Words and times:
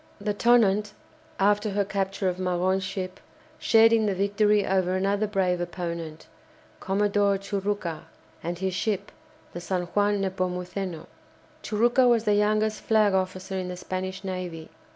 The 0.19 0.33
"Tonnant," 0.33 0.93
after 1.39 1.69
her 1.69 1.85
capture 1.85 2.27
of 2.27 2.39
Magon's 2.39 2.83
ship, 2.83 3.19
shared 3.59 3.93
in 3.93 4.07
the 4.07 4.15
victory 4.15 4.65
over 4.65 4.95
another 4.95 5.27
brave 5.27 5.61
opponent, 5.61 6.25
Commodore 6.79 7.37
Churucca, 7.37 8.05
and 8.41 8.57
his 8.57 8.73
ship, 8.73 9.11
the 9.53 9.61
"San 9.61 9.83
Juan 9.93 10.19
Nepomuceno." 10.19 11.05
Churucca 11.61 12.07
was 12.09 12.23
the 12.23 12.33
youngest 12.33 12.81
flag 12.81 13.13
officer 13.13 13.55
in 13.59 13.67
the 13.67 13.77
Spanish 13.77 14.23
navy. 14.23 14.71